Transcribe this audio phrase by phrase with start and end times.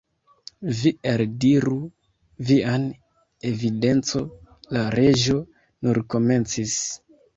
[0.77, 1.75] "Vi eldiru
[2.49, 2.87] vian
[3.53, 4.25] evidenco"
[4.79, 5.37] la Reĝo
[5.85, 6.79] nur komencis.